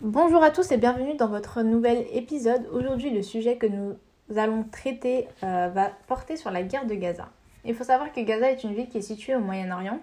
[0.00, 2.68] Bonjour à tous et bienvenue dans votre nouvel épisode.
[2.72, 3.96] Aujourd'hui, le sujet que nous
[4.36, 7.30] allons traiter euh, va porter sur la guerre de Gaza.
[7.64, 9.98] Il faut savoir que Gaza est une ville qui est située au Moyen-Orient.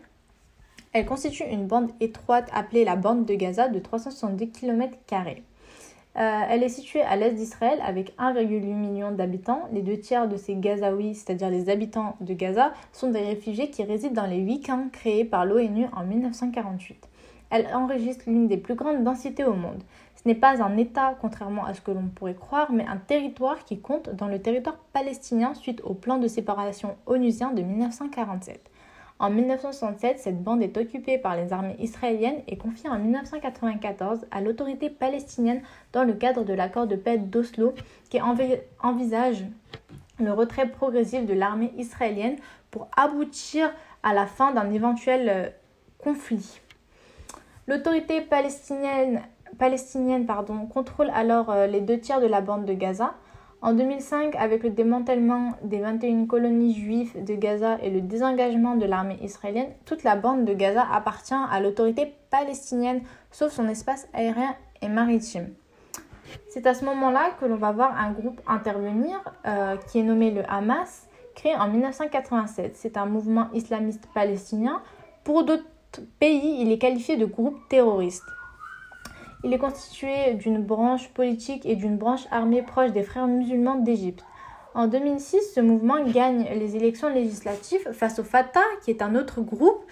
[0.92, 4.98] Elle constitue une bande étroite appelée la bande de Gaza de 370 km.
[5.14, 9.62] Euh, elle est située à l'est d'Israël avec 1,8 million d'habitants.
[9.72, 13.82] Les deux tiers de ces Gazaouis, c'est-à-dire les habitants de Gaza, sont des réfugiés qui
[13.82, 17.08] résident dans les huit camps créés par l'ONU en 1948.
[17.50, 19.82] Elle enregistre l'une des plus grandes densités au monde.
[20.16, 23.64] Ce n'est pas un État, contrairement à ce que l'on pourrait croire, mais un territoire
[23.64, 28.72] qui compte dans le territoire palestinien suite au plan de séparation onusien de 1947.
[29.18, 34.42] En 1967, cette bande est occupée par les armées israéliennes et confiée en 1994 à
[34.42, 35.62] l'autorité palestinienne
[35.94, 37.74] dans le cadre de l'accord de paix d'Oslo
[38.10, 39.46] qui envisage
[40.20, 42.36] le retrait progressif de l'armée israélienne
[42.72, 43.72] pour aboutir
[44.04, 45.50] à la fin d'un éventuel euh,
[45.98, 46.62] conflit.
[47.68, 49.24] L'autorité palestinienne,
[49.58, 53.16] palestinienne pardon, contrôle alors euh, les deux tiers de la bande de Gaza.
[53.64, 58.86] En 2005, avec le démantèlement des 21 colonies juives de Gaza et le désengagement de
[58.86, 64.56] l'armée israélienne, toute la bande de Gaza appartient à l'autorité palestinienne, sauf son espace aérien
[64.84, 65.50] et maritime.
[66.50, 70.30] C'est à ce moment-là que l'on va voir un groupe intervenir euh, qui est nommé
[70.30, 72.76] le Hamas, créé en 1987.
[72.76, 74.84] C'est un mouvement islamiste palestinien.
[75.24, 75.66] Pour d'autres
[76.20, 78.26] pays, il est qualifié de groupe terroriste.
[79.44, 84.24] Il est constitué d'une branche politique et d'une branche armée proche des frères musulmans d'Égypte.
[84.74, 89.42] En 2006, ce mouvement gagne les élections législatives face au Fatah, qui est un autre
[89.42, 89.84] groupe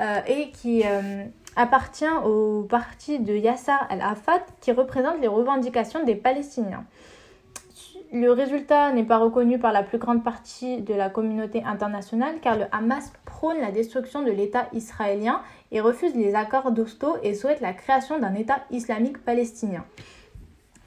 [0.00, 6.16] euh, et qui euh, appartient au parti de Yasser al-Afat, qui représente les revendications des
[6.16, 6.84] Palestiniens.
[8.14, 12.58] Le résultat n'est pas reconnu par la plus grande partie de la communauté internationale car
[12.58, 17.62] le Hamas prône la destruction de l'État israélien et refuse les accords d'Osto et souhaite
[17.62, 19.86] la création d'un État islamique palestinien.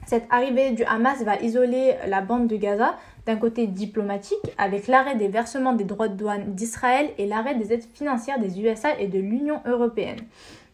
[0.06, 2.94] Cette arrivée du Hamas va isoler la bande de Gaza
[3.26, 7.72] d'un côté diplomatique avec l'arrêt des versements des droits de douane d'Israël et l'arrêt des
[7.72, 10.20] aides financières des USA et de l'Union européenne.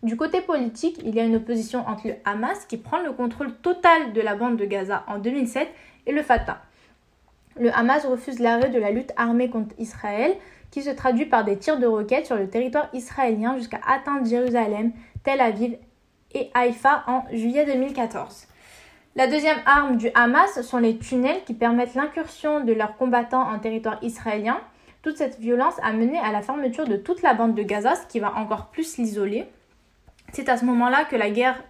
[0.02, 3.54] Du côté politique, il y a une opposition entre le Hamas qui prend le contrôle
[3.54, 5.68] total de la bande de Gaza en 2007
[6.06, 6.60] et le Fatah.
[7.56, 10.34] Le Hamas refuse l'arrêt de la lutte armée contre Israël,
[10.72, 14.90] qui se traduit par des tirs de roquettes sur le territoire israélien jusqu'à atteindre Jérusalem,
[15.22, 15.76] Tel Aviv
[16.34, 18.48] et Haïfa en juillet 2014.
[19.14, 23.60] La deuxième arme du Hamas sont les tunnels qui permettent l'incursion de leurs combattants en
[23.60, 24.58] territoire israélien.
[25.02, 28.06] Toute cette violence a mené à la fermeture de toute la bande de Gaza, ce
[28.08, 29.46] qui va encore plus l'isoler.
[30.32, 31.62] C'est à ce moment-là que la guerre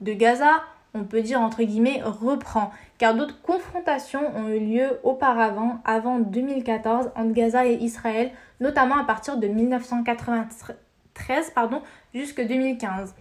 [0.00, 0.62] de Gaza
[0.94, 7.10] on peut dire entre guillemets, reprend, car d'autres confrontations ont eu lieu auparavant, avant 2014,
[7.16, 8.30] entre Gaza et Israël,
[8.60, 11.82] notamment à partir de 1993 pardon,
[12.14, 13.14] jusqu'en 2015.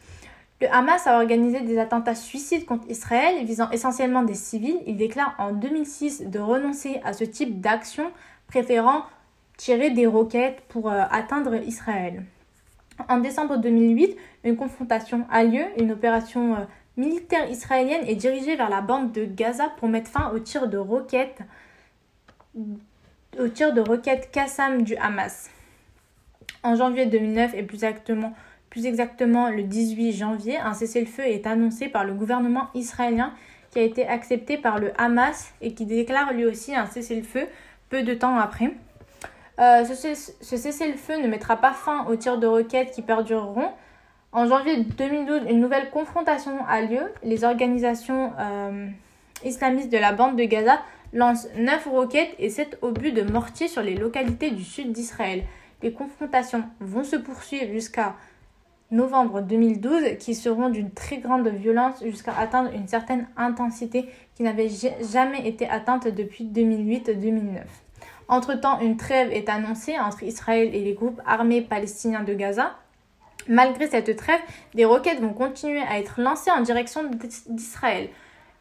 [0.62, 4.80] Le Hamas a organisé des attentats suicides contre Israël visant essentiellement des civils.
[4.86, 8.12] Il déclare en 2006 de renoncer à ce type d'action,
[8.48, 9.04] préférant
[9.58, 12.24] tirer des roquettes pour euh, atteindre Israël.
[13.10, 16.60] En décembre 2008, une confrontation a lieu, une opération euh,
[16.98, 20.78] militaire israélienne est dirigée vers la bande de Gaza pour mettre fin au tir de
[20.78, 21.42] roquettes
[23.40, 25.50] au tir de roquettes Qassam du Hamas.
[26.62, 28.34] En janvier 2009 et plus exactement,
[28.70, 33.34] plus exactement le 18 janvier, un cessez-le-feu est annoncé par le gouvernement israélien
[33.72, 37.48] qui a été accepté par le Hamas et qui déclare lui aussi un cessez-le-feu
[37.90, 38.72] peu de temps après.
[39.60, 43.70] Euh, ce, ce cessez-le-feu ne mettra pas fin aux tirs de roquettes qui perdureront,
[44.34, 47.12] en janvier 2012, une nouvelle confrontation a lieu.
[47.22, 48.88] Les organisations euh,
[49.46, 50.82] islamistes de la bande de Gaza
[51.14, 55.44] lancent 9 roquettes et 7 obus de mortier sur les localités du sud d'Israël.
[55.84, 58.16] Les confrontations vont se poursuivre jusqu'à
[58.90, 64.70] novembre 2012 qui seront d'une très grande violence jusqu'à atteindre une certaine intensité qui n'avait
[65.12, 67.83] jamais été atteinte depuis 2008-2009.
[68.34, 72.72] Entre-temps, une trêve est annoncée entre Israël et les groupes armés palestiniens de Gaza.
[73.48, 74.40] Malgré cette trêve,
[74.74, 77.04] des roquettes vont continuer à être lancées en direction
[77.48, 78.10] d'Israël.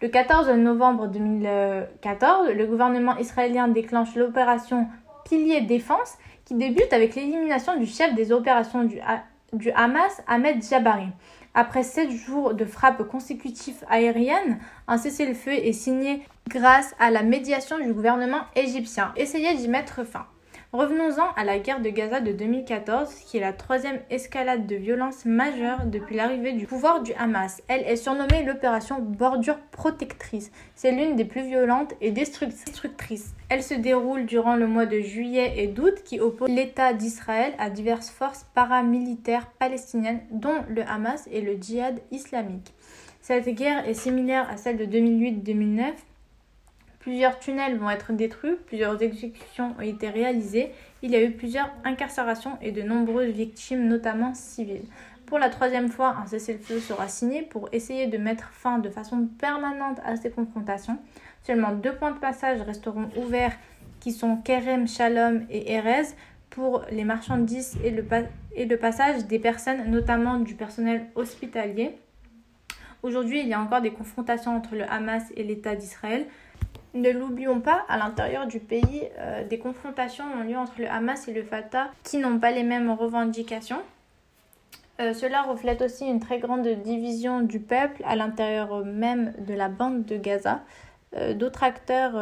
[0.03, 4.89] Le 14 novembre 2014, le gouvernement israélien déclenche l'opération
[5.25, 11.09] Pilier Défense qui débute avec l'élimination du chef des opérations du, Hamas, Ahmed Jabari.
[11.55, 14.59] Après sept jours de frappes consécutives aériennes,
[14.89, 19.13] un cessez-le-feu est signé grâce à la médiation du gouvernement égyptien.
[19.17, 20.27] Essayez d'y mettre fin.
[20.73, 25.27] Revenons-en à la guerre de Gaza de 2014, qui est la troisième escalade de violence
[25.27, 27.61] majeure depuis l'arrivée du pouvoir du Hamas.
[27.69, 30.51] Elle est surnommée l'opération Bordure Protectrice.
[30.75, 33.35] C'est l'une des plus violentes et destructrices.
[33.51, 37.69] Elle se déroule durant le mois de juillet et d'août qui oppose l'État d'Israël à
[37.69, 42.73] diverses forces paramilitaires palestiniennes, dont le Hamas et le djihad islamique.
[43.21, 45.93] Cette guerre est similaire à celle de 2008-2009.
[47.03, 50.71] Plusieurs tunnels vont être détruits, plusieurs exécutions ont été réalisées,
[51.03, 54.85] il y a eu plusieurs incarcérations et de nombreuses victimes, notamment civiles.
[55.27, 59.27] Pour la troisième fois, un cessez-le-feu sera signé pour essayer de mettre fin de façon
[59.37, 60.97] permanente à ces confrontations.
[61.43, 63.57] Seulement deux points de passage resteront ouverts
[63.99, 66.15] qui sont Kerem, Shalom et Erez
[66.51, 68.05] pour les marchandises et le,
[68.55, 71.99] et le passage des personnes, notamment du personnel hospitalier.
[73.03, 76.27] Aujourd'hui, il y a encore des confrontations entre le Hamas et l'État d'Israël.
[76.95, 81.27] Ne l'oublions pas, à l'intérieur du pays, euh, des confrontations ont lieu entre le Hamas
[81.27, 83.81] et le Fatah qui n'ont pas les mêmes revendications.
[85.01, 89.71] Euh, cela reflète aussi une très grande division du peuple à l'intérieur même de la
[89.71, 90.61] bande de Gaza.
[91.17, 92.13] Euh, d'autres acteurs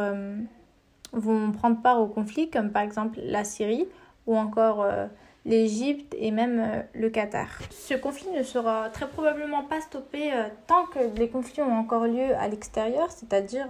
[1.11, 3.87] vont prendre part au conflit, comme par exemple la Syrie
[4.25, 4.87] ou encore
[5.43, 7.47] l'Égypte et même le Qatar.
[7.71, 10.31] Ce conflit ne sera très probablement pas stoppé
[10.67, 13.67] tant que les conflits ont encore lieu à l'extérieur, c'est-à-dire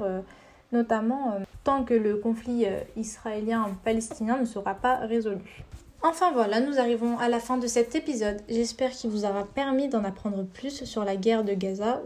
[0.71, 5.65] notamment euh, tant que le conflit euh, israélien-palestinien ne sera pas résolu.
[6.03, 8.37] Enfin voilà, nous arrivons à la fin de cet épisode.
[8.49, 11.99] J'espère qu'il vous aura permis d'en apprendre plus sur la guerre de Gaza